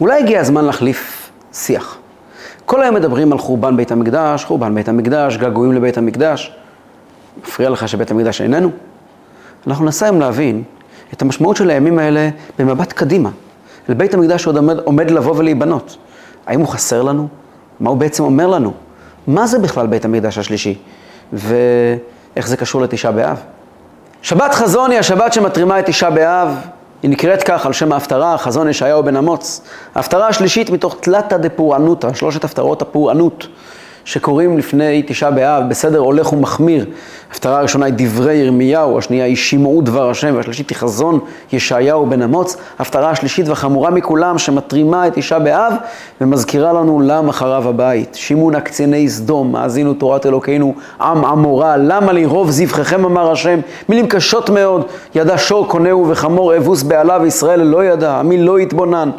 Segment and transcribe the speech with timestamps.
[0.00, 1.98] אולי הגיע הזמן להחליף שיח.
[2.66, 6.52] כל היום מדברים על חורבן בית המקדש, חורבן בית המקדש, געגועים לבית המקדש.
[7.42, 8.70] מפריע לך שבית המקדש איננו?
[9.66, 10.62] אנחנו ננסה היום להבין
[11.12, 13.30] את המשמעות של הימים האלה במבט קדימה.
[13.88, 15.96] אל בית המקדש שעוד עומד, עומד לבוא ולהיבנות.
[16.46, 17.28] האם הוא חסר לנו?
[17.80, 18.72] מה הוא בעצם אומר לנו?
[19.26, 20.78] מה זה בכלל בית המקדש השלישי?
[21.32, 23.40] ואיך זה קשור לתשעה באב?
[24.22, 26.54] שבת חזון היא השבת שמתרימה את תשעה באב.
[27.02, 29.60] היא נקראת כך על שם ההפטרה, חזון ישעיהו בן אמוץ.
[29.94, 33.46] ההפטרה השלישית מתוך תלתא דפורענותא, שלושת הפטרות הפורענות.
[34.08, 36.86] שקוראים לפני תשעה באב, בסדר הולך ומחמיר.
[37.28, 41.18] ההפטרה הראשונה היא דברי ירמיהו, השנייה היא שמעו דבר השם, והשלישית היא חזון
[41.52, 42.56] ישעיהו בן אמוץ.
[42.78, 45.72] ההפטרה השלישית והחמורה מכולם, שמתרימה את תשעה באב
[46.20, 48.14] ומזכירה לנו למה חרב הבית.
[48.14, 53.60] שימונה קציני סדום, האזינו תורת אלוקינו, עם עמורה, למה לי רוב זבחיכם אמר השם.
[53.88, 59.10] מילים קשות מאוד, ידע שור קונהו וחמור אבוס בעלה וישראל לא ידע, עמי לא יתבונן.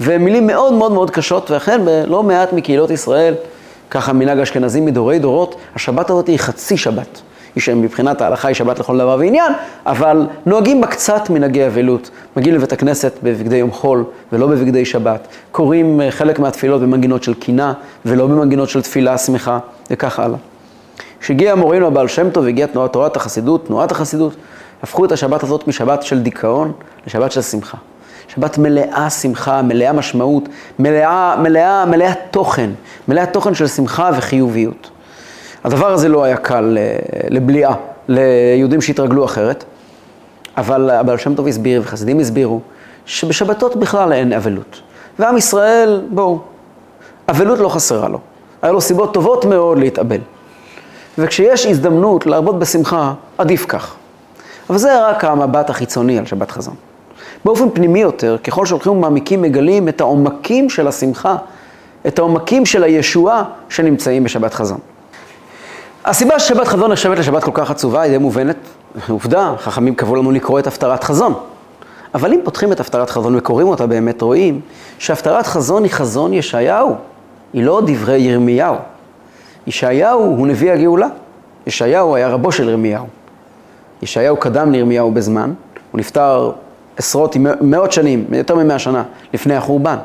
[0.00, 3.34] ומילים מאוד מאוד מאוד קשות, ואכן בלא מעט מקהילות ישראל
[3.90, 7.20] ככה מנהג אשכנזים מדורי דורות, השבת הזאת היא חצי שבת.
[7.54, 9.52] היא שמבחינת ההלכה היא שבת לכל דבר ועניין,
[9.86, 12.10] אבל נוהגים בה קצת מנהגי אבלות.
[12.36, 15.28] מגיעים לבית הכנסת בבגדי יום חול ולא בבגדי שבת.
[15.52, 17.72] קוראים אה, חלק מהתפילות במנגינות של קינה
[18.04, 19.58] ולא במנגינות של תפילה שמחה
[19.90, 20.38] וכך הלאה.
[21.20, 24.36] כשהגיע המורים לבעל שם טוב והגיעה תנועת תורת החסידות, תנועת החסידות,
[24.82, 26.72] הפכו את השבת הזאת משבת של דיכאון
[27.06, 27.78] לשבת של שמחה.
[28.34, 32.70] שבת מלאה שמחה, מלאה משמעות, מלאה, מלאה, מלאה תוכן,
[33.08, 34.90] מלאה תוכן של שמחה וחיוביות.
[35.64, 36.96] הדבר הזה לא היה קל אה,
[37.30, 37.74] לבליעה
[38.08, 39.64] ליהודים שהתרגלו אחרת,
[40.56, 42.60] אבל הבעל שם טוב הסביר וחסידים הסבירו
[43.06, 44.80] שבשבתות בכלל אין אבלות.
[45.18, 46.40] ועם ישראל, בואו,
[47.28, 48.18] אבלות לא חסרה לו.
[48.62, 50.20] היה לו סיבות טובות מאוד להתאבל.
[51.18, 53.94] וכשיש הזדמנות להרבות בשמחה, עדיף כך.
[54.70, 56.74] אבל זה רק המבט החיצוני על שבת חזון.
[57.44, 61.36] באופן פנימי יותר, ככל שהולכים ומעמיקים, מגלים את העומקים של השמחה,
[62.06, 64.78] את העומקים של הישועה שנמצאים בשבת חזון.
[66.04, 68.56] הסיבה ששבת חזון נחשבת לשבת כל כך עצובה היא די מובנת.
[69.08, 71.34] עובדה, חכמים קבעו לנו לקרוא את הפטרת חזון.
[72.14, 74.60] אבל אם פותחים את הפטרת חזון וקוראים אותה באמת, רואים
[74.98, 76.94] שהפטרת חזון היא חזון ישעיהו,
[77.52, 78.76] היא לא דברי ירמיהו.
[79.66, 81.06] ישעיהו הוא נביא הגאולה.
[81.66, 83.06] ישעיהו היה רבו של ירמיהו.
[84.02, 85.52] ישעיהו קדם לירמיהו בזמן,
[85.90, 86.52] הוא נפטר
[87.00, 89.02] עשרות, מאות שנים, יותר ממאה שנה
[89.34, 89.96] לפני החורבן.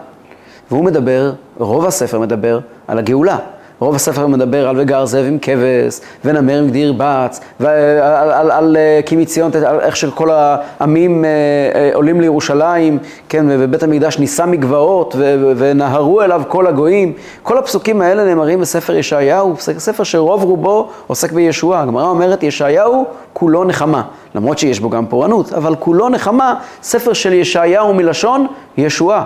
[0.71, 3.37] והוא מדבר, רוב הספר מדבר על הגאולה.
[3.85, 8.51] רוב הספר מדבר על וגר זאב עם כבש, ונמר עם גדיר בץ, ועל על, על,
[8.51, 11.29] על אה, כי מציון, על איך שכל העמים אה,
[11.75, 12.97] אה, עולים לירושלים,
[13.29, 15.15] כן, ובית המקדש נישא מגבעות,
[15.57, 17.13] ונהרו אליו כל הגויים.
[17.43, 21.81] כל הפסוקים האלה נאמרים בספר ישעיהו, ספר שרוב רובו עוסק בישועה.
[21.81, 24.01] הגמרא אומרת, ישעיהו כולו נחמה.
[24.35, 28.47] למרות שיש בו גם פורענות, אבל כולו נחמה, ספר של ישעיהו מלשון
[28.77, 29.23] ישועה.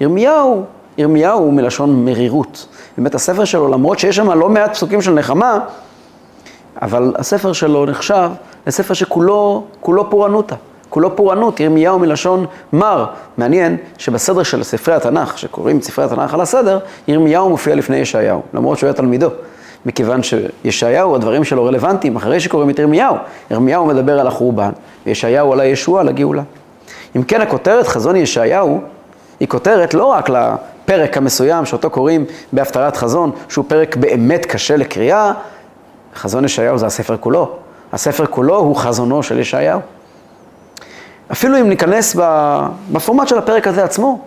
[0.00, 0.64] ירמיהו,
[0.98, 2.66] ירמיהו הוא מלשון מרירות.
[2.98, 5.58] באמת הספר שלו, למרות שיש שם לא מעט פסוקים של נחמה,
[6.82, 8.30] אבל הספר שלו נחשב
[8.66, 10.54] לספר שכולו כולו פורענותה.
[10.92, 13.06] כולו פורענות, ירמיהו מלשון מר.
[13.36, 18.42] מעניין שבסדר של ספרי התנ"ך, שקוראים את ספרי התנ"ך על הסדר, ירמיהו מופיע לפני ישעיהו,
[18.54, 19.28] למרות שהוא היה תלמידו.
[19.86, 23.16] מכיוון שישעיהו, הדברים שלו רלוונטיים אחרי שקוראים את ירמיהו.
[23.50, 24.70] ירמיהו מדבר על החורבן,
[25.06, 26.42] וישעיהו על הישוע, על הגאולה.
[27.16, 28.80] אם כן, הכותרת חזון ישעיהו,
[29.40, 30.28] היא כותרת לא רק
[30.84, 35.32] לפרק המסוים שאותו קוראים בהפטרת חזון, שהוא פרק באמת קשה לקריאה,
[36.16, 37.56] חזון ישעיהו זה הספר כולו.
[37.92, 39.80] הספר כולו הוא חזונו של ישעיהו.
[41.32, 42.16] אפילו אם ניכנס
[42.92, 44.20] בפורמט של הפרק הזה עצמו,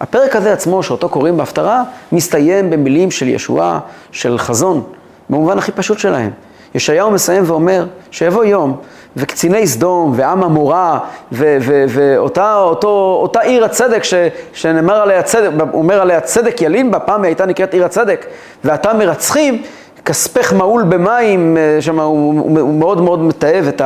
[0.00, 1.82] הפרק הזה עצמו, שאותו קוראים בהפטרה,
[2.12, 3.80] מסתיים במילים של ישועה,
[4.12, 4.82] של חזון,
[5.30, 6.30] במובן הכי פשוט שלהם.
[6.74, 8.76] ישעיהו מסיים ואומר שיבוא יום
[9.16, 10.98] וקציני סדום ועם עמורה
[11.32, 14.14] ואותה עיר הצדק ש,
[14.52, 18.26] שנאמר עליה צדק, אומר עליה צדק ילין בה, פעם היא הייתה נקראת עיר הצדק,
[18.64, 19.62] ואתה מרצחים,
[20.04, 23.82] כספך מעול במים, אה, שם הוא, הוא, הוא מאוד מאוד מתעב את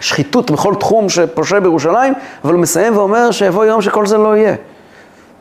[0.00, 2.14] השחיתות בכל תחום שפושה בירושלים,
[2.44, 4.54] אבל הוא מסיים ואומר שיבוא יום שכל זה לא יהיה.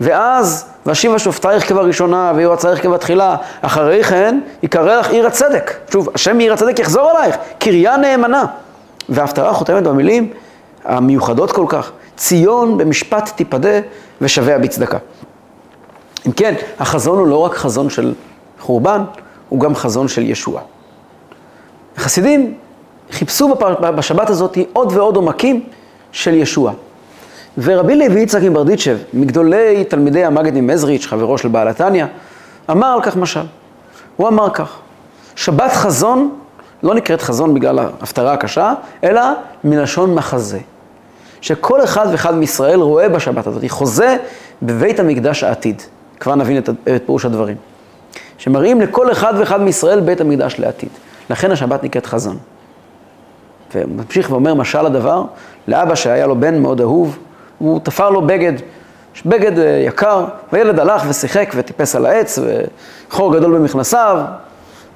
[0.01, 5.73] ואז, ואשיבה שופטייך כבראשונה, ויועצייך כבתחילה, אחרי כן יקרא לך עיר הצדק.
[5.91, 8.45] שוב, השם עיר הצדק יחזור עלייך, קריה נאמנה.
[9.09, 10.29] וההפטרה חותמת במילים
[10.85, 13.79] המיוחדות כל כך, ציון במשפט תיפדה
[14.21, 14.97] ושביה בצדקה.
[16.27, 18.13] אם כן, החזון הוא לא רק חזון של
[18.59, 19.03] חורבן,
[19.49, 20.63] הוא גם חזון של ישועה.
[21.97, 22.53] החסידים
[23.11, 23.55] חיפשו
[23.95, 25.63] בשבת הזאת עוד ועוד עומקים
[26.11, 26.73] של ישועה.
[27.57, 32.05] ורבי לוי יצחק מברדיצ'ב, מגדולי תלמידי המגד ממזריץ', חברו של בעל התניא,
[32.71, 33.45] אמר על כך משל.
[34.15, 34.77] הוא אמר כך,
[35.35, 36.35] שבת חזון
[36.85, 38.73] לא נקראת חזון בגלל ההפטרה הקשה,
[39.03, 39.21] אלא
[39.63, 40.59] מלשון מחזה.
[41.41, 44.17] שכל אחד ואחד מישראל רואה בשבת הזאת, חוזה
[44.61, 45.81] בבית המקדש העתיד.
[46.19, 47.55] כבר נבין את, את פירוש הדברים.
[48.37, 50.89] שמראים לכל אחד ואחד מישראל בית המקדש לעתיד.
[51.29, 52.37] לכן השבת נקראת חזון.
[53.75, 55.23] וממשיך ואומר משל הדבר,
[55.67, 57.17] לאבא שהיה לו בן מאוד אהוב,
[57.57, 58.53] הוא תפר לו בגד,
[59.25, 62.39] בגד אה, יקר, והילד הלך ושיחק וטיפס על העץ,
[63.09, 64.17] וחור גדול במכנסיו,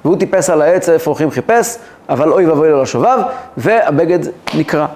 [0.04, 1.76] והוא טיפס על העץ איפה הולכים חיפש,
[2.08, 3.18] אבל אוי ואבוי לו לשובב,
[3.56, 4.18] והבגד
[4.54, 4.86] נקרע.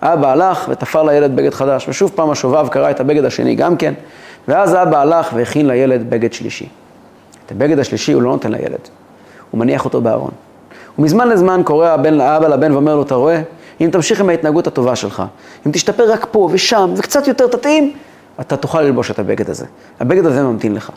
[0.00, 3.94] האבא הלך ותפר לילד בגד חדש, ושוב פעם השובב קרע את הבגד השני גם כן,
[4.48, 6.68] ואז האבא הלך והכין לילד בגד שלישי.
[7.46, 8.88] את הבגד השלישי הוא לא נותן לילד,
[9.50, 10.30] הוא מניח אותו בארון.
[10.98, 13.42] ומזמן לזמן קורא הבן לאבא לבן ואומר לו, אתה רואה?
[13.80, 15.22] אם תמשיך עם ההתנהגות הטובה שלך,
[15.66, 17.92] אם תשתפר רק פה ושם וקצת יותר תתאים,
[18.40, 19.66] אתה תוכל ללבוש את הבגד הזה.
[20.00, 20.90] הבגד הזה ממתין לך.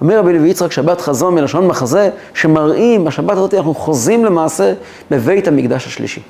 [0.00, 4.72] אומר רבי לוי יצחק, שבת חזון מלשון מחזה, שמראים, בשבת הזאת אנחנו חוזים למעשה
[5.10, 6.22] בבית המקדש השלישי.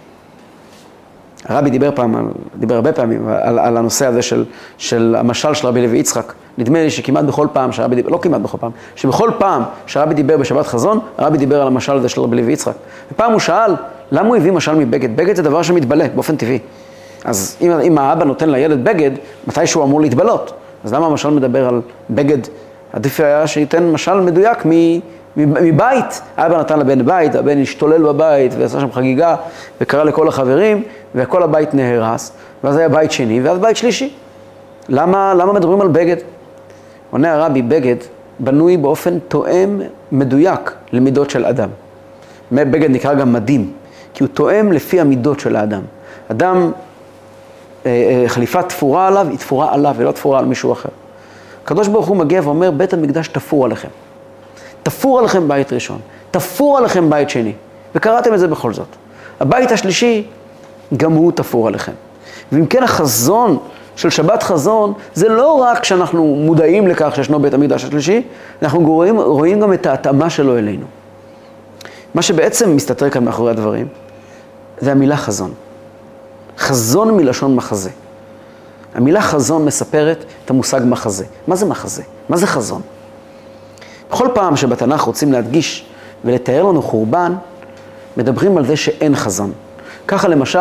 [1.48, 4.44] הרבי דיבר פעם, דיבר הרבה פעמים על, על הנושא הזה של,
[4.78, 6.32] של המשל של רבי לוי יצחק.
[6.58, 10.36] נדמה לי שכמעט בכל פעם שהרבי דיבר, לא כמעט בכל פעם, שבכל פעם שהרבי דיבר
[10.36, 12.74] בשבת חזון, הרבי דיבר על המשל הזה של רבי לוי יצחק.
[13.12, 13.74] ופעם הוא שאל,
[14.12, 15.16] למה הוא הביא משל מבגד?
[15.16, 16.58] בגד זה דבר שמתבלה באופן טבעי.
[17.26, 19.10] אז אם, אם האבא נותן לילד בגד,
[19.46, 20.52] מתי שהוא אמור להתבלות?
[20.84, 21.80] אז למה המשל מדבר על
[22.10, 22.38] בגד?
[22.92, 24.64] עדיף היה שייתן משל מדויק.
[25.36, 29.36] מבית, אבא נתן לבן בית, הבן השתולל בבית ועשה שם חגיגה
[29.80, 30.82] וקרא לכל החברים
[31.14, 32.32] וכל הבית נהרס,
[32.64, 34.14] ואז היה בית שני ואז בית שלישי.
[34.88, 36.16] למה, למה מדברים על בגד?
[37.10, 37.96] עונה הרבי, בגד
[38.38, 39.80] בנוי באופן תואם
[40.12, 41.68] מדויק למידות של אדם.
[42.52, 43.72] בגד נקרא גם מדים,
[44.14, 45.82] כי הוא תואם לפי המידות של האדם.
[46.30, 46.70] אדם,
[48.26, 50.88] חליפה תפורה עליו, היא תפורה עליו ולא תפורה על מישהו אחר.
[51.64, 53.88] הקדוש ברוך הוא מגיע ואומר, בית המקדש תפור עליכם.
[54.82, 55.98] תפור עליכם בית ראשון,
[56.30, 57.52] תפור עליכם בית שני,
[57.94, 58.86] וקראתם את זה בכל זאת.
[59.40, 60.26] הבית השלישי,
[60.96, 61.92] גם הוא תפור עליכם.
[62.52, 63.58] ואם כן החזון
[63.96, 68.22] של שבת חזון, זה לא רק שאנחנו מודעים לכך שישנו בית המקדש השלישי,
[68.62, 70.86] אנחנו רואים, רואים גם את ההתאמה שלו אלינו.
[72.14, 73.88] מה שבעצם מסתתר כאן מאחורי הדברים,
[74.78, 75.50] זה המילה חזון.
[76.58, 77.90] חזון מלשון מחזה.
[78.94, 81.24] המילה חזון מספרת את המושג מחזה.
[81.46, 82.02] מה זה מחזה?
[82.28, 82.82] מה זה חזון?
[84.10, 85.86] בכל פעם שבתנ"ך רוצים להדגיש
[86.24, 87.34] ולתאר לנו חורבן,
[88.16, 89.52] מדברים על זה שאין חזון.
[90.08, 90.58] ככה למשל,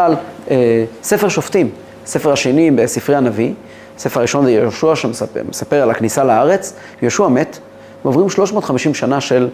[0.51, 1.69] אה, ספר שופטים,
[2.05, 3.53] ספר השני בספרי הנביא,
[3.97, 7.59] ספר הראשון זה יהושע שמספר על הכניסה לארץ, יהושע מת,
[8.05, 9.47] ועוברים 350 שנה של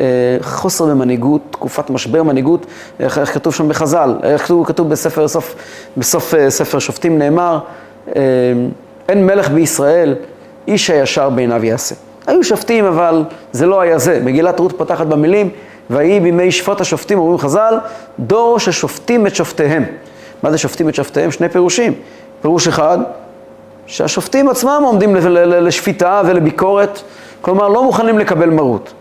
[0.00, 0.06] אה,
[0.40, 2.66] חוסר במנהיגות, תקופת משבר מנהיגות,
[3.00, 5.54] איך, איך כתוב שם בחז"ל, איך כתוב, כתוב בספר, בסוף,
[5.96, 7.58] בסוף אה, ספר שופטים נאמר,
[9.08, 10.14] אין מלך בישראל,
[10.68, 11.94] איש הישר בעיניו יעשה.
[12.26, 14.20] היו שופטים, אבל זה לא היה זה.
[14.24, 15.50] מגילת רות פותחת במילים,
[15.90, 17.78] ויהי בימי שפוט השופטים, אומרים חז"ל,
[18.18, 19.84] דור ששופטים את שופטיהם.
[20.42, 21.30] מה זה שופטים את שופטיהם?
[21.30, 21.92] שני פירושים.
[22.42, 22.98] פירוש אחד,
[23.86, 27.02] שהשופטים עצמם עומדים לשפיטה ולביקורת,
[27.40, 28.92] כלומר לא מוכנים לקבל מרות.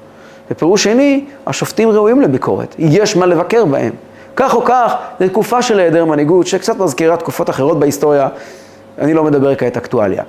[0.52, 3.94] ופירוש שני, השופטים ראויים לביקורת, יש מה לבקר בהם.
[4.36, 8.28] כך או כך, זו תקופה של היעדר מנהיגות, שקצת מזכירה תקופות אחרות בהיסטוריה,
[8.98, 10.24] אני לא מדבר כעת אקטואליה.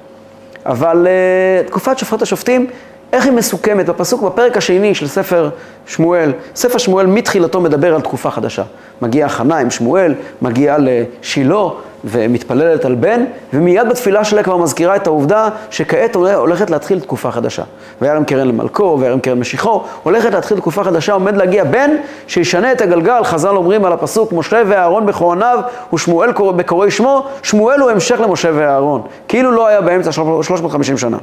[0.67, 2.67] אבל uh, תקופת שופט השופטים,
[3.13, 3.87] איך היא מסוכמת?
[3.87, 5.51] בפסוק, בפרק השני של ספר
[5.87, 8.63] שמואל, ספר שמואל מתחילתו מדבר על תקופה חדשה.
[9.03, 11.65] מגיעה חנה עם שמואל, מגיעה לשילה
[12.05, 17.63] ומתפללת על בן, ומיד בתפילה שלה כבר מזכירה את העובדה שכעת הולכת להתחיל תקופה חדשה.
[18.03, 21.91] וירם קרן למלכו, וירם קרן משיחו, הולכת להתחיל תקופה חדשה, עומד להגיע בן
[22.27, 25.59] שישנה את הגלגל, חז"ל אומרים על הפסוק, משה ואהרון בכהניו
[25.95, 31.19] ושמואל בקוראי שמו, שמואל הוא המשך למשה ואהרון, כאילו לא היה באמצע 350 שנה.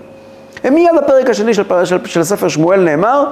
[0.69, 3.23] מיד בפרק השני של, של, של ספר שמואל נאמר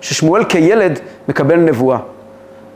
[0.00, 1.98] ששמואל כילד מקבל נבואה.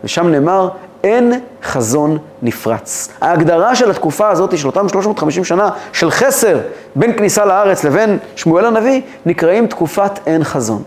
[0.05, 0.69] ושם נאמר,
[1.05, 3.09] אין חזון נפרץ.
[3.21, 6.59] ההגדרה של התקופה הזאת, של אותם 350 שנה של חסר
[6.97, 10.83] בין כניסה לארץ לבין שמואל הנביא, נקראים תקופת אין חזון.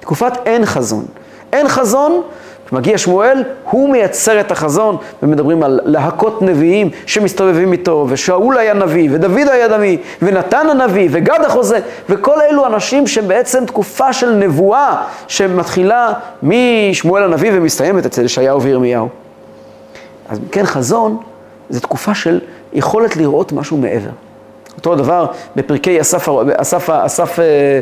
[0.00, 1.04] תקופת אין חזון.
[1.52, 2.22] אין חזון
[2.68, 9.08] כשמגיע שמואל, הוא מייצר את החזון, ומדברים על להקות נביאים שמסתובבים איתו, ושאול היה נביא,
[9.12, 16.12] ודוד היה נביא, ונתן הנביא, וגד החוזה, וכל אלו אנשים שבעצם תקופה של נבואה שמתחילה
[16.42, 19.08] משמואל הנביא ומסתיימת אצל ישעיהו וירמיהו.
[20.28, 21.16] אז כן, חזון
[21.70, 22.40] זה תקופה של
[22.72, 24.10] יכולת לראות משהו מעבר.
[24.76, 27.80] אותו הדבר בפרקי אסף, אסף, אסף אה, אה,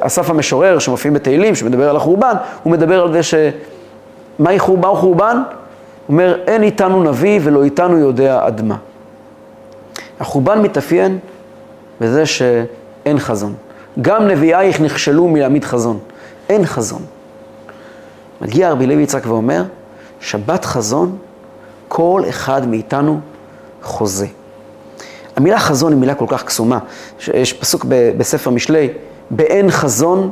[0.00, 3.34] אסף המשורר שמופיעים בתהילים, שמדבר על החורבן, הוא מדבר על זה ש...
[4.38, 4.88] מהי חורבן?
[4.88, 5.36] הוא חורבן?
[6.06, 8.76] הוא אומר, אין איתנו נביא ולא איתנו יודע עד מה.
[10.20, 11.18] החורבן מתאפיין
[12.00, 13.54] בזה שאין חזון.
[14.02, 15.98] גם נביאייך נכשלו מלהעמיד חזון.
[16.48, 17.02] אין חזון.
[18.40, 19.64] מגיע רבי לוי יצחק ואומר,
[20.20, 21.16] שבת חזון,
[21.88, 23.20] כל אחד מאיתנו
[23.82, 24.26] חוזה.
[25.42, 26.78] המילה חזון היא מילה כל כך קסומה.
[27.34, 28.88] יש פסוק בספר משלי,
[29.30, 30.30] באין חזון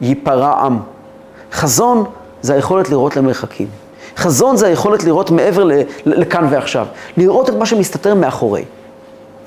[0.00, 0.78] ייפרע עם.
[1.52, 2.04] חזון
[2.42, 3.66] זה היכולת לראות למרחקים.
[4.16, 5.68] חזון זה היכולת לראות מעבר
[6.06, 6.86] לכאן ועכשיו.
[7.16, 8.64] לראות את מה שמסתתר מאחורי.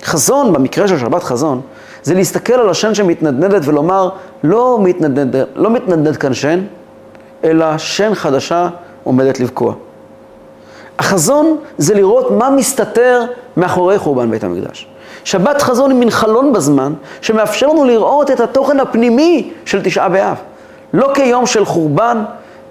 [0.04, 1.62] חזון, במקרה של שבת חזון,
[2.04, 4.10] זה להסתכל על השן שמתנדנדת ולומר,
[4.44, 6.64] לא מתנדנד, לא מתנדנד כאן שן,
[7.44, 8.70] אלא שן חדשה
[9.04, 9.74] עומדת לבקוע.
[11.00, 13.22] החזון זה לראות מה מסתתר
[13.58, 14.88] מאחורי חורבן בית המקדש.
[15.24, 20.38] שבת חזון היא מין חלון בזמן שמאפשר לנו לראות את התוכן הפנימי של תשעה באב.
[20.94, 22.24] לא כיום של חורבן,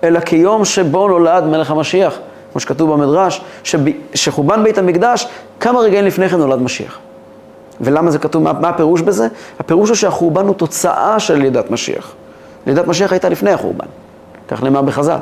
[0.04, 2.18] אלא כיום שבו נולד מלך המשיח.
[2.52, 3.78] כמו שכתוב במדרש, שב...
[4.14, 5.28] שחורבן בית המקדש,
[5.60, 6.98] כמה רגעים לפני כן נולד משיח.
[7.80, 9.28] ולמה זה כתוב, מה, מה הפירוש בזה?
[9.60, 12.12] הפירוש הוא שהחורבן הוא תוצאה של לידת משיח.
[12.66, 13.86] לידת משיח הייתה לפני החורבן,
[14.48, 15.18] כך נאמר בחז"ל.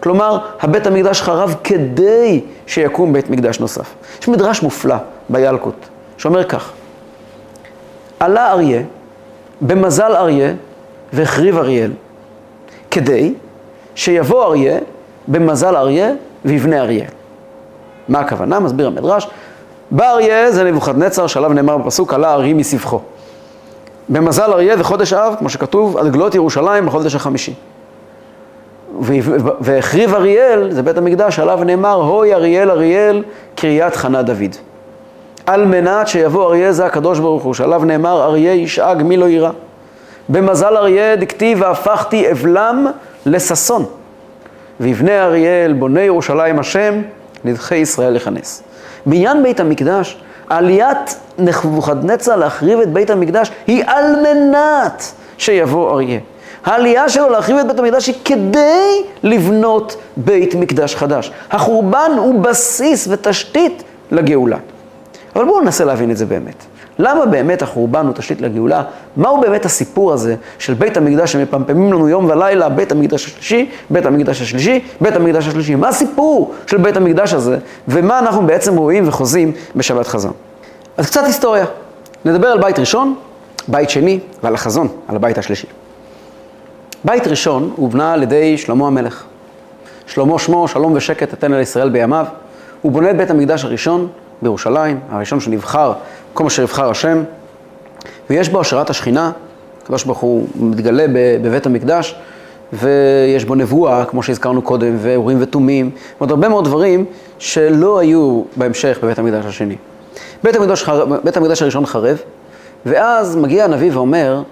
[0.00, 3.94] כלומר, הבית המקדש חרב כדי שיקום בית מקדש נוסף.
[4.22, 4.96] יש מדרש מופלא
[5.28, 5.74] בילקוט,
[6.18, 6.72] שאומר כך:
[8.20, 8.82] עלה אריה,
[9.60, 10.52] במזל אריה,
[11.12, 11.90] והחריב אריאל,
[12.90, 13.34] כדי
[13.94, 14.78] שיבוא אריה,
[15.28, 16.10] במזל אריה,
[16.44, 17.06] ויבנה אריה.
[18.08, 18.60] מה הכוונה?
[18.60, 19.28] מסביר המדרש.
[19.90, 23.00] בא אריה זה נבוכדנצר, שעליו נאמר בפסוק, עלה אריה מסבכו.
[24.08, 27.54] במזל אריה זה חודש אב, כמו שכתוב, על גלות ירושלים בחודש החמישי.
[29.60, 34.56] והחריב אריאל, זה בית המקדש, עליו נאמר, הוי אריאל אריאל, קריית חנה דוד.
[35.46, 39.50] על מנת שיבוא אריה זה הקדוש ברוך הוא, שעליו נאמר, אריה ישאג מי לא יירא.
[40.28, 42.86] במזל אריה דכתיב, והפכתי אבלם
[43.26, 43.84] לששון.
[44.80, 47.02] ויבנה אריאל, בונה ירושלים השם,
[47.44, 48.62] נדחי ישראל לכנס.
[49.06, 56.20] בעניין בית המקדש, עליית נבוכדנצר להחריב את בית המקדש היא על מנת שיבוא אריה.
[56.64, 61.32] העלייה שלו להחריב את בית המקדש היא כדי לבנות בית מקדש חדש.
[61.50, 64.56] החורבן הוא בסיס ותשתית לגאולה.
[65.36, 66.64] אבל בואו ננסה להבין את זה באמת.
[66.98, 68.82] למה באמת החורבן הוא תשתית לגאולה?
[69.16, 74.06] מהו באמת הסיפור הזה של בית המקדש שמפמפמים לנו יום ולילה, בית המקדש השלישי, בית
[74.06, 75.74] המקדש השלישי, בית המקדש השלישי?
[75.74, 80.32] מה הסיפור של בית המקדש הזה, ומה אנחנו בעצם רואים וחוזים בשבת חזון?
[80.96, 81.64] אז קצת היסטוריה.
[82.24, 83.14] נדבר על בית ראשון,
[83.68, 85.66] בית שני ועל החזון, על הבית השלישי.
[87.04, 89.24] בית ראשון הובנה על ידי שלמה המלך.
[90.06, 92.26] שלמה שמו, שלום ושקט אתן אל ישראל בימיו.
[92.82, 94.08] הוא בונה את בית המקדש הראשון
[94.42, 95.92] בירושלים, הראשון שנבחר,
[96.34, 97.22] כל מה שנבחר השם,
[98.30, 99.32] ויש בו השראת השכינה,
[99.82, 101.06] הקדוש ברוך הוא מתגלה
[101.42, 102.16] בבית המקדש,
[102.72, 107.04] ויש בו נבואה, כמו שהזכרנו קודם, ואורים ותומים, ועוד הרבה מאוד דברים
[107.38, 109.76] שלא היו בהמשך בבית המקדש השני.
[110.42, 110.84] בית המקדש,
[111.24, 112.18] בית המקדש הראשון חרב,
[112.86, 114.42] ואז מגיע הנביא ואומר,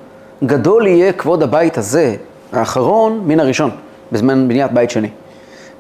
[0.45, 2.17] גדול יהיה כבוד הבית הזה,
[2.53, 3.71] האחרון, מן הראשון,
[4.13, 5.09] בזמן בניית בית שני.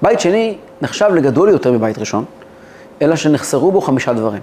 [0.03, 2.25] בית שני נחשב לגדול יותר מבית ראשון,
[3.03, 4.41] אלא שנחסרו בו חמישה דברים.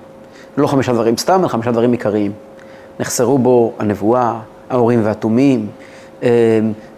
[0.57, 2.31] לא חמישה דברים סתם, אלא חמישה דברים עיקריים.
[2.99, 4.33] נחסרו בו הנבואה,
[4.69, 5.67] ההורים והתומים,
[6.23, 6.29] אה,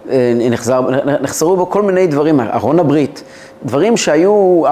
[0.10, 0.82] אה, נחזר,
[1.22, 3.24] נחסרו בו כל מיני דברים, ארון הברית,
[3.66, 4.64] דברים שהיו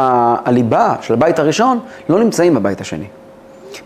[0.45, 1.79] הליבה של הבית הראשון,
[2.09, 3.05] לא נמצאים בבית השני.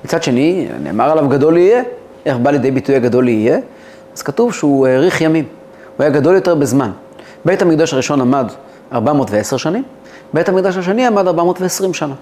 [0.06, 1.84] מצד שני, נאמר עליו גדול יהיה,
[2.26, 3.60] איך בא לידי ביטוי הגדול יהיה?
[4.16, 5.46] אז כתוב שהוא האריך ימים,
[5.98, 6.92] הוא היה גדול יותר בזמן.
[7.46, 8.46] בית המקדש הראשון עמד
[8.94, 9.84] 410 שנים,
[10.34, 12.14] בית המקדש השני עמד 420 שנה.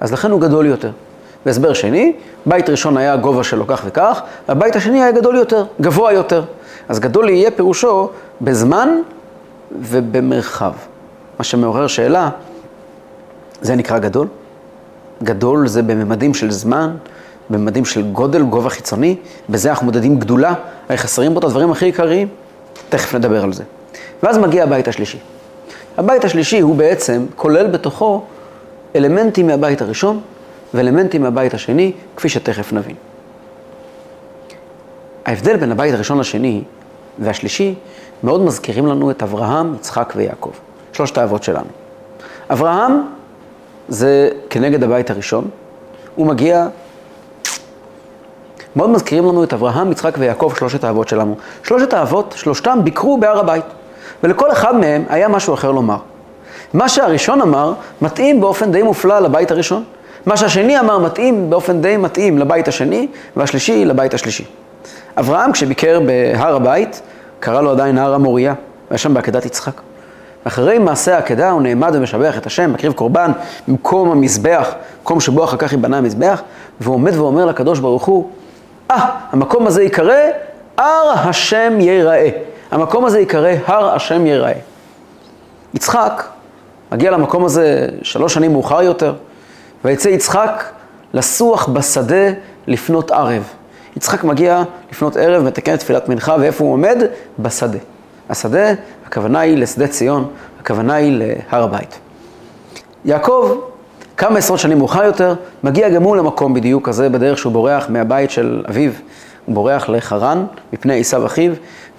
[0.00, 0.90] אז לכן הוא גדול יותר.
[1.46, 2.12] והסבר שני,
[2.46, 6.44] בית ראשון היה גובה שלו כך וכך, הבית השני היה גדול יותר, גבוה יותר.
[6.88, 8.08] אז גדול יהיה פירושו
[8.40, 8.88] בזמן
[9.80, 10.72] ובמרחב.
[11.38, 12.30] מה שמעורר שאלה,
[13.62, 14.26] זה נקרא גדול?
[15.22, 16.90] גדול זה בממדים של זמן,
[17.50, 19.16] בממדים של גודל, גובה חיצוני,
[19.48, 20.54] בזה אנחנו מודדים גדולה,
[20.88, 22.28] הרי חסרים בו את הדברים הכי עיקריים,
[22.88, 23.62] תכף נדבר על זה.
[24.22, 25.18] ואז מגיע הבית השלישי.
[25.98, 28.22] הבית השלישי הוא בעצם כולל בתוכו
[28.96, 30.20] אלמנטים מהבית הראשון
[30.74, 32.96] ואלמנטים מהבית השני, כפי שתכף נבין.
[35.26, 36.62] ההבדל בין הבית הראשון לשני
[37.18, 37.74] והשלישי
[38.24, 40.50] מאוד מזכירים לנו את אברהם, יצחק ויעקב,
[40.92, 41.66] שלושת האבות שלנו.
[42.50, 43.02] אברהם
[43.88, 45.50] זה כנגד הבית הראשון,
[46.14, 46.66] הוא מגיע,
[48.76, 51.36] מאוד מזכירים לנו את אברהם, יצחק ויעקב, שלושת האבות שלנו.
[51.62, 53.64] שלושת האבות, שלושתם ביקרו בהר הבית,
[54.22, 55.98] ולכל אחד מהם היה משהו אחר לומר.
[56.74, 57.72] מה שהראשון אמר,
[58.02, 59.84] מתאים באופן די מופלא לבית הראשון.
[60.26, 64.44] מה שהשני אמר, מתאים באופן די מתאים לבית השני, והשלישי לבית השלישי.
[65.16, 67.02] אברהם, כשביקר בהר הבית,
[67.40, 68.54] קרא לו עדיין הר המוריה,
[68.90, 69.80] והיה שם בעקדת יצחק.
[70.44, 73.32] אחרי מעשה העקדה הוא נעמד ומשבח את השם, מקריב קורבן
[73.68, 74.68] במקום המזבח,
[75.02, 76.42] מקום שבו אחר כך ייבנה המזבח,
[76.80, 78.30] והוא עומד ואומר לקדוש ברוך הוא,
[78.90, 79.00] אה, ah,
[79.32, 80.14] המקום הזה ייקרא
[80.76, 82.28] הר השם ייראה.
[82.70, 84.52] המקום הזה ייקרא הר השם ייראה.
[85.74, 86.22] יצחק
[86.92, 89.14] מגיע למקום הזה שלוש שנים מאוחר יותר,
[89.84, 90.64] ויצא יצחק
[91.14, 92.30] לסוח בשדה
[92.66, 93.42] לפנות ערב.
[93.96, 97.02] יצחק מגיע לפנות ערב, מתקן את תפילת מנחה, ואיפה הוא עומד?
[97.38, 97.78] בשדה.
[98.30, 98.72] השדה,
[99.06, 100.28] הכוונה היא לשדה ציון,
[100.60, 101.98] הכוונה היא להר הבית.
[103.04, 103.56] יעקב,
[104.16, 108.30] כמה עשרות שנים מאוחר יותר, מגיע גם הוא למקום בדיוק כזה, בדרך שהוא בורח מהבית
[108.30, 108.90] של אביו.
[109.46, 111.52] הוא בורח לחרן מפני עשיו אחיו,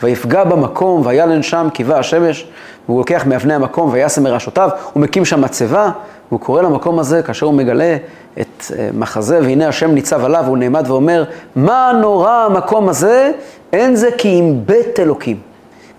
[0.03, 2.47] ויפגע במקום, וילן שם קיבה השמש,
[2.87, 5.91] והוא לוקח מאבני המקום וישם מראשותיו, הוא מקים שם מצבה,
[6.27, 7.97] והוא קורא למקום הזה כאשר הוא מגלה
[8.41, 11.23] את אה, מחזה, והנה השם ניצב עליו, והוא נעמד ואומר,
[11.55, 13.31] מה נורא המקום הזה?
[13.73, 15.39] אין זה כי אם בית אלוקים,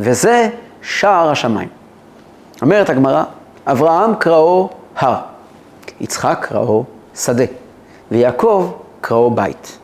[0.01, 0.49] וזה
[0.83, 1.69] שער השמיים.
[2.63, 3.25] אומרת הגמרא,
[3.67, 5.17] אברהם קראו הר,
[6.01, 6.85] יצחק קראו
[7.15, 7.45] שדה,
[8.11, 9.79] ויעקב קראו בית.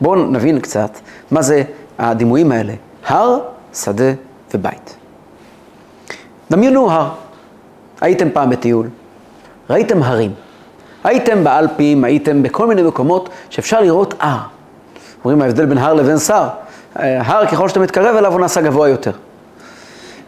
[0.00, 0.90] בואו נבין קצת
[1.30, 1.62] מה זה
[1.98, 2.72] הדימויים האלה,
[3.06, 3.38] הר,
[3.74, 4.12] שדה
[4.54, 4.96] ובית.
[6.50, 7.08] דמיינו הר,
[8.00, 8.88] הייתם פעם בטיול,
[9.70, 10.32] ראיתם הרים,
[11.04, 14.38] הייתם באלפים, הייתם בכל מיני מקומות שאפשר לראות הר.
[15.24, 16.48] אומרים ההבדל בין הר לבין שר,
[16.96, 19.12] הר ככל שאתה מתקרב אליו הוא נעשה גבוה יותר.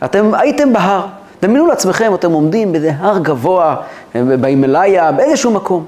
[0.05, 1.07] אתם הייתם בהר,
[1.43, 3.77] דמיינו לעצמכם, אתם עומדים באיזה הר גבוה,
[4.15, 5.87] בהימאליה, באיזשהו מקום.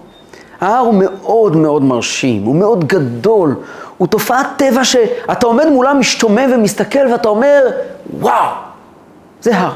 [0.61, 3.55] ההר הוא מאוד מאוד מרשים, הוא מאוד גדול,
[3.97, 7.61] הוא תופעת טבע שאתה עומד מולה, משתומם ומסתכל ואתה אומר,
[8.21, 8.55] וואו,
[9.41, 9.73] זה הר.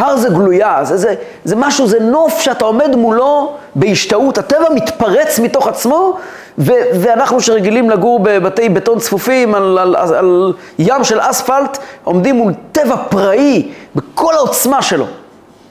[0.00, 1.14] הר זה גלויה, זה, זה,
[1.44, 6.16] זה משהו, זה נוף שאתה עומד מולו בהשתאות, הטבע מתפרץ מתוך עצמו,
[6.58, 12.36] ו, ואנחנו שרגילים לגור בבתי בטון צפופים על, על, על, על ים של אספלט, עומדים
[12.36, 15.06] מול טבע פראי בכל העוצמה שלו.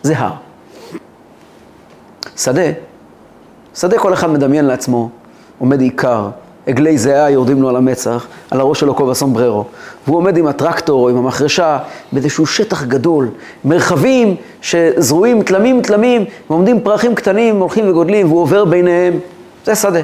[0.01, 0.31] זה הר.
[2.37, 2.61] שדה
[3.75, 5.09] שדה כל אחד מדמיין לעצמו,
[5.59, 6.29] עומד עיקר,
[6.67, 9.65] עגלי זיעה יורדים לו על המצח, על הראש שלו כובע סומבררו.
[10.05, 11.77] והוא עומד עם הטרקטור או עם המחרשה
[12.11, 13.29] באיזשהו שטח גדול,
[13.65, 19.19] מרחבים שזרועים תלמים תלמים, ועומדים פרחים קטנים, הולכים וגודלים, והוא עובר ביניהם.
[19.65, 20.01] זה שדה.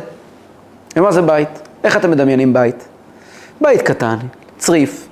[0.95, 1.49] ומה זה בית?
[1.83, 2.87] איך אתם מדמיינים בית?
[3.61, 4.15] בית קטן,
[4.57, 5.07] צריף,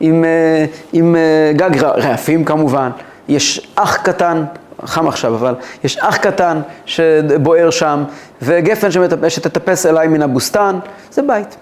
[0.00, 2.90] עם, אה, עם אה, גג רעפים כמובן,
[3.28, 4.44] יש אח קטן,
[4.84, 8.04] חם עכשיו, אבל יש אח קטן שבוער שם,
[8.42, 8.88] וגפן
[9.28, 10.78] שתטפס אליי מן הבוסתן,
[11.12, 11.56] זה בית.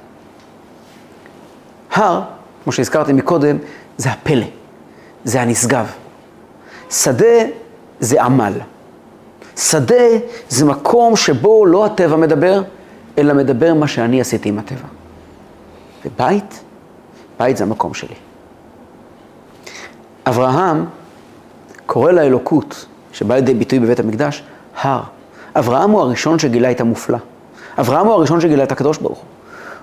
[1.93, 2.23] הר,
[2.65, 3.57] כמו שהזכרתי מקודם,
[3.97, 4.47] זה הפלא,
[5.25, 5.87] זה הנשגב.
[6.91, 7.37] שדה
[8.01, 8.53] זה עמל.
[9.57, 10.05] שדה
[10.49, 12.63] זה מקום שבו לא הטבע מדבר,
[13.19, 14.89] אלא מדבר מה שאני עשיתי עם הטבע.
[16.05, 16.61] ובית,
[17.39, 18.15] בית זה המקום שלי.
[20.27, 20.85] אברהם
[21.87, 24.43] קורא לאלוקות שבא לידי ביטוי בבית המקדש,
[24.81, 25.03] הר.
[25.59, 27.19] אברהם הוא הראשון שגילה את המופלא.
[27.81, 29.36] אברהם הוא הראשון שגילה את הקדוש ברוך הוא.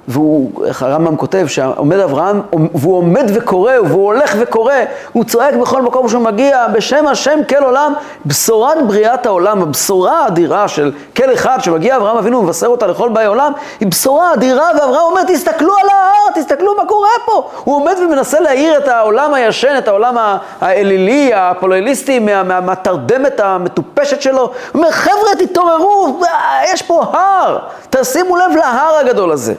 [0.08, 2.42] והוא, איך הרמב"ם כותב, שעומד אברהם,
[2.76, 4.74] והוא עומד וקורא, והוא הולך וקורא,
[5.14, 7.94] הוא צועק בכל מקום שהוא מגיע, בשם השם כל עולם,
[8.26, 13.26] בשורת בריאת העולם, הבשורה האדירה של כל אחד שמגיע אברהם אבינו ומבשר אותה לכל באי
[13.26, 17.50] עולם, היא בשורה אדירה, ואברהם אומר, תסתכלו על ההר, תסתכלו מה קורה פה.
[17.64, 20.18] הוא עומד ומנסה להאיר את העולם הישן, את העולם
[20.62, 24.42] האלילי, הפולליסטי, מהתרדמת המטופשת שלו.
[24.42, 26.22] הוא אומר, חבר'ה, תתעוררו,
[26.74, 29.54] יש פה הר, תשימו לב להר הגדול הזה.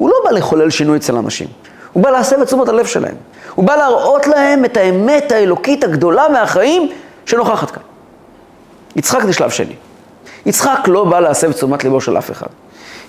[0.00, 1.48] הוא לא בא לחולל שינוי אצל אנשים,
[1.92, 3.14] הוא בא להסב את תשומת הלב שלהם.
[3.54, 6.88] הוא בא להראות להם את האמת האלוקית הגדולה מהחיים
[7.26, 7.82] שנוכחת כאן.
[8.96, 9.74] יצחק זה שלב שני.
[10.46, 12.46] יצחק לא בא להסב תשומת ליבו של אף אחד.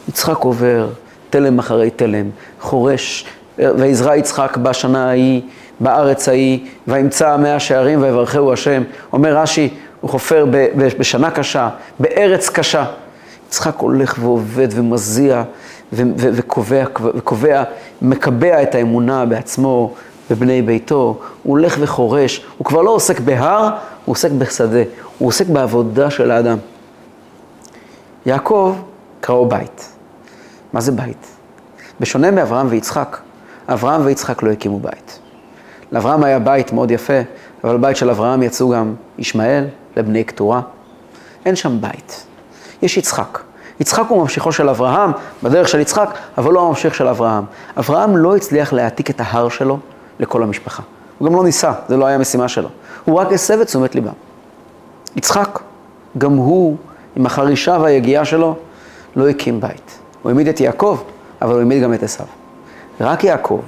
[0.10, 0.88] יצחק עובר
[1.30, 2.30] תלם אחרי תלם,
[2.62, 3.26] חורש,
[3.58, 5.42] ויזרע יצחק בשנה ההיא,
[5.80, 8.84] בארץ ההיא, וימצא מאה שערים ויברכהו השם.
[9.14, 9.70] אומר רש"י,
[10.02, 12.86] הוא חופר בשנה קשה, בארץ קשה.
[13.48, 15.44] יצחק הולך ועובד ומזיע
[15.94, 17.64] וקובע,
[18.02, 19.94] מקבע את האמונה בעצמו,
[20.32, 23.70] בבני ביתו, הוא הולך וחורש, הוא כבר לא עוסק בהר,
[24.06, 24.84] הוא עוסק בשדה,
[25.18, 26.58] הוא עוסק בעבודה של האדם.
[28.26, 28.76] יעקב
[29.22, 29.90] קראו בית.
[30.74, 31.28] מה זה בית?
[32.00, 33.18] בשונה מאברהם ויצחק,
[33.68, 35.20] אברהם ויצחק לא הקימו בית.
[35.92, 37.20] לאברהם היה בית מאוד יפה,
[37.64, 39.66] אבל בבית של אברהם יצאו גם ישמעאל
[39.98, 40.62] לבני קטורה.
[41.46, 42.26] אין שם בית.
[42.82, 43.40] יש יצחק.
[43.82, 45.12] יצחק הוא ממשיכו של אברהם,
[45.44, 47.44] בדרך של יצחק, אבל לא הממשיך של אברהם.
[47.78, 49.80] אברהם לא הצליח להעתיק את ההר שלו
[50.20, 50.84] לכל המשפחה.
[51.18, 52.70] הוא גם לא ניסה, זה לא היה המשימה שלו.
[53.06, 54.12] הוא רק הסב את תשומת ליבם.
[55.16, 55.60] יצחק,
[56.18, 56.78] גם הוא,
[57.16, 58.56] עם החרישה והיגיעה שלו,
[59.16, 60.00] לא הקים בית.
[60.22, 60.98] הוא העמיד את יעקב,
[61.42, 62.26] אבל הוא העמיד גם את עשיו.
[63.02, 63.60] רק יעקב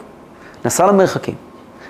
[0.65, 1.36] נסע למרחקים,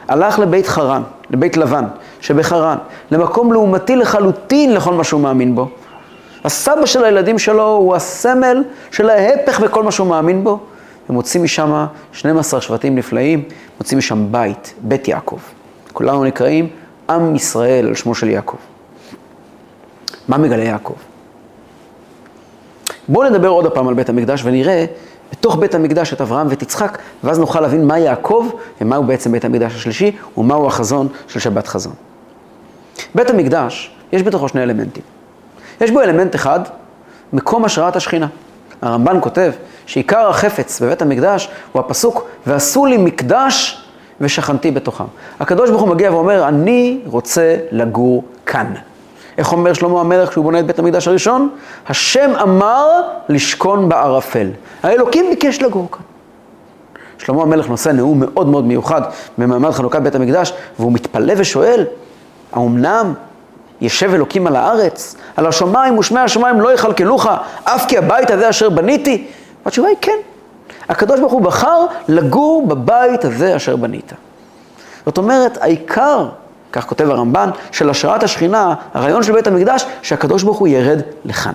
[0.08, 1.86] הלך לבית חרן, לבית לבן
[2.22, 2.78] שבחרן,
[3.12, 5.70] למקום לעומתי לחלוטין לכל מה שהוא מאמין בו,
[6.44, 10.60] הסבא של הילדים שלו הוא הסמל של ההפך בכל מה שהוא מאמין בו.
[11.10, 13.44] ומוצאים משם 12 שבטים נפלאים,
[13.78, 15.38] מוצאים משם בית, בית יעקב.
[15.94, 16.70] כולנו נקראים
[17.10, 18.58] עם ישראל על שמו של יעקב.
[20.28, 20.94] מה מגלה יעקב?
[23.08, 24.86] בואו נדבר עוד פעם על בית המקדש ונראה
[25.32, 28.50] בתוך בית המקדש את אברהם ואת יצחק, ואז נוכל להבין מה יעקב
[28.82, 31.94] ומהו בעצם בית המקדש השלישי ומהו החזון של שבת חזון.
[33.16, 35.04] בית המקדש, יש בתוכו שני אלמנטים.
[35.82, 36.60] יש בו אלמנט אחד,
[37.34, 38.28] מקום השראת השכינה.
[38.82, 39.52] הרמב"ן כותב
[39.86, 43.84] שעיקר החפץ בבית המקדש הוא הפסוק, ועשו לי מקדש
[44.22, 45.04] ושכנתי בתוכם.
[45.40, 48.74] הקדוש ברוך הוא מגיע ואומר, אני רוצה לגור כאן.
[49.38, 51.50] איך אומר שלמה המלך כשהוא בונה את בית המקדש הראשון?
[51.88, 54.48] השם אמר לשכון בערפל.
[54.84, 56.02] האלוקים ביקש לגור כאן.
[57.18, 59.02] שלמה המלך נושא נאום מאוד מאוד מיוחד
[59.38, 61.86] במעמד חנוכת בית המקדש, והוא מתפלא ושואל,
[62.54, 63.14] האומנם
[63.84, 65.16] ישב אלוקים על הארץ?
[65.36, 67.28] על השמיים ושמי השמיים לא יכלכלוך,
[67.64, 69.28] אף כי הבית הזה אשר בניתי?
[69.66, 70.18] והתשובה היא כן.
[70.90, 74.14] הקדוש ברוך הוא בחר לגור בבית הזה אשר בנית.
[75.06, 76.30] זאת אומרת, העיקר
[76.72, 81.54] כך כותב הרמב"ן, של השראת השכינה, הרעיון של בית המקדש, שהקדוש ברוך הוא ירד לכאן.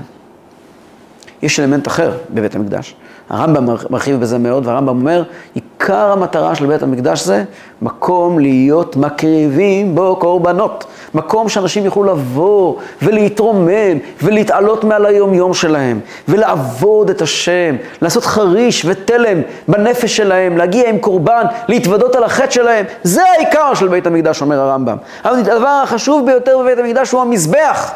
[1.43, 2.95] יש אלמנט אחר בבית המקדש.
[3.31, 5.23] הרמב"ם מרחיב בזה מאוד, והרמב"ם אומר,
[5.55, 7.45] עיקר המטרה של בית המקדש זה
[7.83, 10.85] מקום להיות מקריבים בו קורבנות.
[11.14, 19.41] מקום שאנשים יוכלו לבוא ולהתרומם ולהתעלות מעל היום-יום שלהם, ולעבוד את השם, לעשות חריש ותלם
[19.69, 22.85] בנפש שלהם, להגיע עם קורבן, להתוודות על החטא שלהם.
[23.03, 24.97] זה העיקר של בית המקדש, אומר הרמב"ם.
[25.25, 27.93] אבל הדבר החשוב ביותר בבית המקדש הוא המזבח.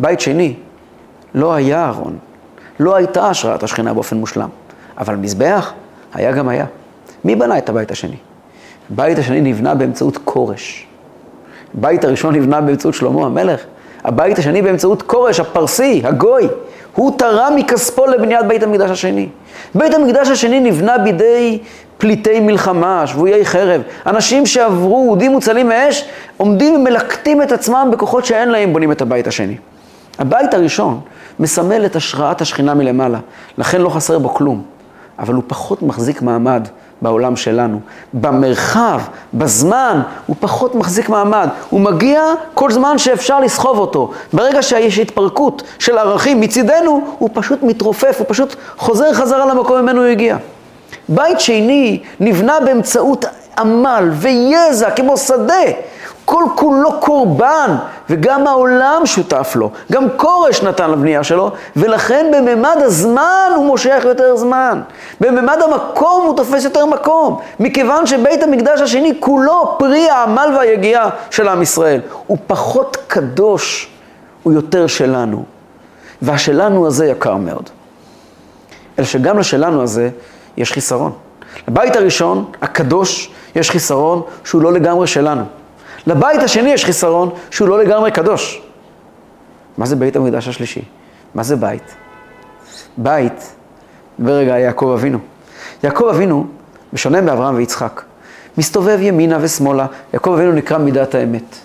[0.00, 0.54] בית שני,
[1.34, 2.18] לא היה ארון,
[2.80, 4.48] לא הייתה השראת השכינה באופן מושלם,
[4.98, 5.72] אבל מזבח
[6.14, 6.64] היה גם היה.
[7.24, 8.16] מי בנה את הבית השני?
[8.90, 10.86] הבית השני נבנה באמצעות כורש.
[11.78, 13.60] הבית הראשון נבנה באמצעות שלמה המלך,
[14.04, 16.48] הבית השני באמצעות כורש, הפרסי, הגוי.
[16.94, 19.28] הוא תרם מכספו לבניית בית המקדש השני.
[19.74, 21.58] בית המקדש השני נבנה בידי
[21.98, 23.82] פליטי מלחמה, שבויי חרב.
[24.06, 29.26] אנשים שעברו, אודים מוצלים מאש, עומדים ומלקטים את עצמם בכוחות שאין להם, בונים את הבית
[29.26, 29.56] השני.
[30.18, 31.00] הבית הראשון
[31.40, 33.18] מסמל את השראת השכינה מלמעלה,
[33.58, 34.62] לכן לא חסר בו כלום,
[35.18, 36.68] אבל הוא פחות מחזיק מעמד
[37.02, 37.80] בעולם שלנו.
[38.12, 39.00] במרחב,
[39.34, 41.48] בזמן, הוא פחות מחזיק מעמד.
[41.70, 42.22] הוא מגיע
[42.54, 44.10] כל זמן שאפשר לסחוב אותו.
[44.32, 50.00] ברגע שיש התפרקות של ערכים מצידנו, הוא פשוט מתרופף, הוא פשוט חוזר חזרה למקום ממנו
[50.00, 50.36] הוא הגיע.
[51.08, 53.24] בית שני נבנה באמצעות
[53.58, 55.64] עמל ויזע כמו שדה.
[56.30, 57.76] כל כולו קורבן,
[58.10, 64.36] וגם העולם שותף לו, גם כורש נתן לבנייה שלו, ולכן בממד הזמן הוא מושך יותר
[64.36, 64.80] זמן.
[65.20, 71.48] בממד המקום הוא תופס יותר מקום, מכיוון שבית המקדש השני כולו פרי העמל והיגיעה של
[71.48, 72.00] עם ישראל.
[72.26, 73.88] הוא פחות קדוש,
[74.42, 75.44] הוא יותר שלנו.
[76.22, 77.70] והשלנו הזה יקר מאוד.
[78.98, 80.10] אלא שגם לשלנו הזה
[80.56, 81.12] יש חיסרון.
[81.68, 85.44] לבית הראשון, הקדוש, יש חיסרון שהוא לא לגמרי שלנו.
[86.08, 88.62] לבית השני יש חיסרון שהוא לא לגמרי קדוש.
[89.78, 90.82] מה זה בית המקדש השלישי?
[91.34, 91.94] מה זה בית?
[92.96, 93.54] בית,
[94.18, 95.18] ברגע יעקב אבינו.
[95.84, 96.46] יעקב אבינו,
[96.92, 98.02] בשונה מאברהם ויצחק,
[98.58, 99.86] מסתובב ימינה ושמאלה.
[100.12, 101.56] יעקב אבינו נקרא מידת האמת.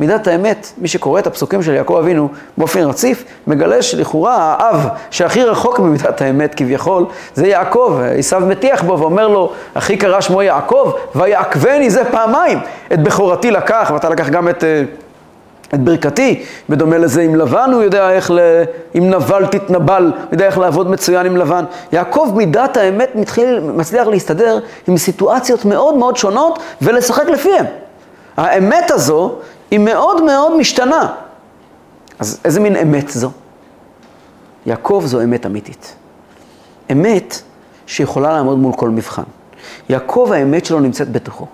[0.00, 5.44] מידת האמת, מי שקורא את הפסוקים של יעקב אבינו באופן רציף, מגלה שלכאורה האב שהכי
[5.44, 8.00] רחוק ממידת האמת כביכול, זה יעקב.
[8.18, 12.58] עשיו מטיח בו ואומר לו, הכי קרא שמו יעקב, ויעקבני זה פעמיים.
[12.92, 14.64] את בכורתי לקח, ואתה לקח גם את...
[14.64, 14.82] אה,
[15.74, 18.38] את ברכתי, בדומה לזה עם לבן, הוא יודע איך, ל...
[18.94, 21.64] אם נבל תתנבל, הוא יודע איך לעבוד מצוין עם לבן.
[21.92, 24.58] יעקב מידת האמת מתחיל, מצליח להסתדר
[24.88, 27.64] עם סיטואציות מאוד מאוד שונות ולשחק לפיהם.
[28.36, 29.34] האמת הזו
[29.70, 31.14] היא מאוד מאוד משתנה.
[32.18, 33.30] אז איזה מין אמת זו?
[34.66, 35.94] יעקב זו אמת אמיתית.
[36.92, 37.42] אמת
[37.86, 39.22] שיכולה לעמוד מול כל מבחן.
[39.88, 41.46] יעקב האמת שלו נמצאת בתוכו.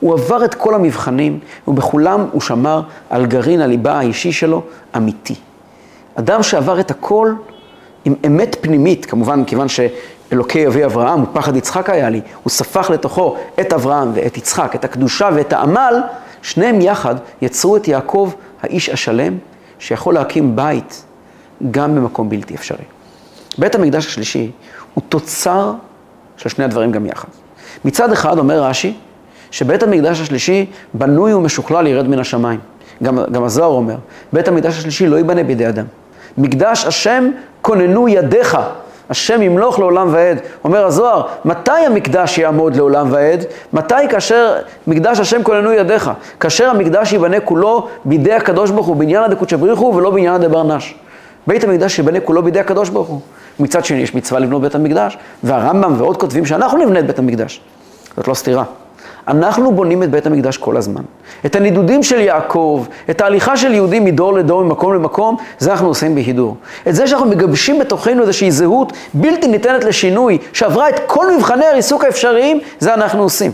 [0.00, 4.62] הוא עבר את כל המבחנים, ובכולם הוא שמר על גרעין הליבה האישי שלו
[4.96, 5.34] אמיתי.
[6.14, 7.32] אדם שעבר את הכל
[8.04, 13.36] עם אמת פנימית, כמובן, כיוון שאלוקי אבי אברהם ופחד יצחק היה לי, הוא ספח לתוכו
[13.60, 16.00] את אברהם ואת יצחק, את הקדושה ואת העמל,
[16.42, 19.38] שניהם יחד יצרו את יעקב האיש השלם,
[19.78, 21.04] שיכול להקים בית
[21.70, 22.84] גם במקום בלתי אפשרי.
[23.58, 24.50] בית המקדש השלישי
[24.94, 25.72] הוא תוצר
[26.36, 27.28] של שני הדברים גם יחד.
[27.84, 28.94] מצד אחד אומר רש"י,
[29.50, 32.60] שבית המקדש השלישי בנוי ומשוכלל ירד מן השמיים.
[33.02, 33.96] גם, גם הזוהר אומר,
[34.32, 35.84] בית המקדש השלישי לא ייבנה בידי אדם.
[36.38, 37.30] מקדש השם
[37.62, 38.58] כוננו ידיך,
[39.10, 40.38] השם ימלוך לעולם ועד.
[40.64, 43.44] אומר הזוהר, מתי המקדש יעמוד לעולם ועד?
[43.72, 46.10] מתי כאשר מקדש השם כוננו ידיך?
[46.40, 50.94] כאשר המקדש ייבנה כולו בידי הקדוש ברוך הוא, בעניין הדקות שבריחו ולא בעניין הדבר נש.
[51.46, 53.20] בית המקדש ייבנה כולו בידי הקדוש ברוך הוא.
[53.60, 57.60] מצד שני, יש מצווה לבנות בית המקדש, והרמב"ם ועוד כותבים שאנחנו נבנה את בית המקדש.
[58.16, 58.64] זאת לא סתירה.
[59.28, 61.02] אנחנו בונים את בית המקדש כל הזמן.
[61.46, 66.14] את הנידודים של יעקב, את ההליכה של יהודים מדור לדור, ממקום למקום, זה אנחנו עושים
[66.14, 66.56] בהידור.
[66.88, 72.04] את זה שאנחנו מגבשים בתוכנו איזושהי זהות בלתי ניתנת לשינוי, שעברה את כל מבחני הריסוק
[72.04, 73.52] האפשריים, זה אנחנו עושים.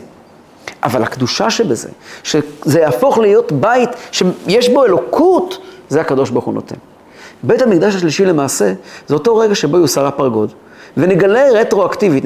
[0.84, 1.88] אבל הקדושה שבזה,
[2.22, 5.58] שזה יהפוך להיות בית שיש בו אלוקות,
[5.88, 6.76] זה הקדוש ברוך הוא נותן.
[7.42, 8.72] בית המקדש השלישי למעשה,
[9.06, 10.52] זה אותו רגע שבו יוסר הפרגוד.
[10.96, 12.24] ונגלה רטרואקטיבית,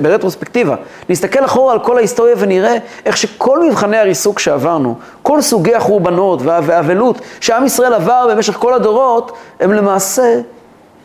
[0.00, 0.74] ברטרוספקטיבה,
[1.08, 7.20] נסתכל אחורה על כל ההיסטוריה ונראה איך שכל מבחני הריסוק שעברנו, כל סוגי החורבנות והאבלות
[7.40, 10.40] שעם ישראל עבר במשך כל הדורות, הם למעשה,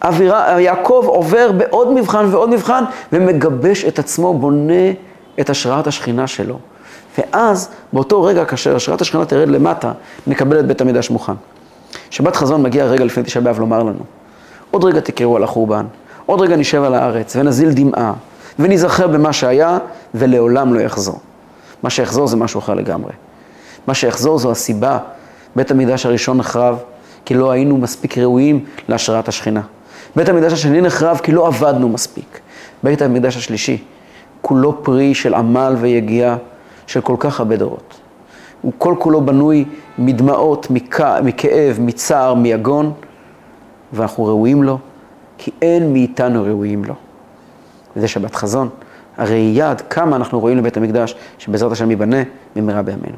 [0.03, 2.83] אווירה, יעקב עובר בעוד מבחן ועוד מבחן
[3.13, 4.91] ומגבש את עצמו, בונה
[5.39, 6.59] את השראת השכינה שלו.
[7.17, 9.91] ואז, באותו רגע, כאשר השראת השכינה תרד למטה,
[10.27, 11.33] נקבל את בית המקדש מוכן.
[12.09, 14.18] שבת חזון מגיע רגע לפני תשעה באב לומר לנו.
[14.71, 15.85] עוד רגע תקראו על החורבן,
[16.25, 18.13] עוד רגע נשב על הארץ ונזיל דמעה,
[18.59, 19.77] וניזכר במה שהיה,
[20.13, 21.19] ולעולם לא יחזור.
[21.83, 23.11] מה שיחזור זה משהו אחר לגמרי.
[23.87, 24.97] מה שיחזור זו הסיבה,
[25.55, 26.79] בית המקדש הראשון נחרב,
[27.25, 29.61] כי לא היינו מספיק ראויים להשראת השכינה.
[30.15, 32.39] בית המקדש השני נחרב כי לא עבדנו מספיק.
[32.83, 33.83] בית המקדש השלישי,
[34.41, 36.37] כולו פרי של עמל ויגיעה
[36.87, 37.93] של כל כך הרבה דורות.
[38.61, 39.65] הוא כל כולו בנוי
[39.97, 42.93] מדמעות, מכאב, מצער, מיגון.
[43.93, 44.77] ואנחנו ראויים לו,
[45.37, 46.93] כי אין מאיתנו ראויים לו.
[47.95, 48.69] וזה שבת חזון,
[49.17, 52.23] הראייה עד כמה אנחנו רואים לבית המקדש, שבעזרת השם ייבנה
[52.55, 53.17] במהרה בימינו.